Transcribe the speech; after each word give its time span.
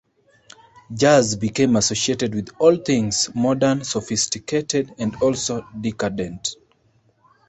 Jazz 0.91 1.35
became 1.35 1.75
associated 1.75 2.33
with 2.33 2.49
all 2.57 2.75
things 2.77 3.29
modern, 3.35 3.83
sophisticated, 3.83 4.95
and 4.97 5.15
also 5.17 5.61
decadent. 5.79 6.55